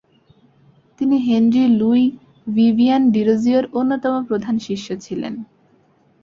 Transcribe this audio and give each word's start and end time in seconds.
তিনি 0.99 1.15
Henry 1.27 1.63
Louis 1.79 2.01
Vivian 2.47 3.01
ডিরোজিওর 3.11 3.65
অন্যতম 3.73 4.13
প্রধান 4.27 4.55
শিষ্য 4.59 4.87
ছিলেন। 4.99 5.33